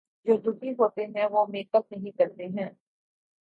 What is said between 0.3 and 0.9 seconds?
دکھی